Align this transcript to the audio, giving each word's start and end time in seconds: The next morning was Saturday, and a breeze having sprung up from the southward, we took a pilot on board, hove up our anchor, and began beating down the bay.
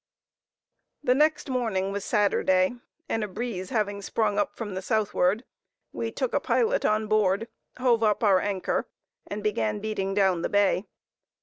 The 1.03 1.13
next 1.13 1.47
morning 1.47 1.91
was 1.91 2.03
Saturday, 2.03 2.73
and 3.07 3.23
a 3.23 3.27
breeze 3.27 3.69
having 3.69 4.01
sprung 4.01 4.39
up 4.39 4.55
from 4.55 4.73
the 4.73 4.81
southward, 4.81 5.43
we 5.93 6.09
took 6.11 6.33
a 6.33 6.39
pilot 6.39 6.83
on 6.83 7.05
board, 7.05 7.47
hove 7.77 8.01
up 8.01 8.23
our 8.23 8.39
anchor, 8.39 8.87
and 9.27 9.43
began 9.43 9.77
beating 9.79 10.15
down 10.15 10.41
the 10.41 10.49
bay. 10.49 10.85